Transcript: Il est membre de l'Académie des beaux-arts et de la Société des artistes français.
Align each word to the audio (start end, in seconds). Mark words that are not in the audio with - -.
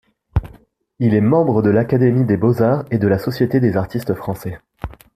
Il 0.97 1.13
est 1.13 1.21
membre 1.21 1.61
de 1.61 1.69
l'Académie 1.69 2.25
des 2.25 2.35
beaux-arts 2.35 2.85
et 2.89 2.97
de 2.97 3.07
la 3.07 3.19
Société 3.19 3.59
des 3.59 3.77
artistes 3.77 4.15
français. 4.15 4.57